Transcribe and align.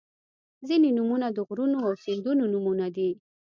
•ځینې 0.67 0.89
نومونه 0.97 1.27
د 1.31 1.37
غرونو 1.47 1.77
او 1.87 1.93
سیندونو 2.03 2.43
نومونه 2.53 2.87
دي. 2.95 3.09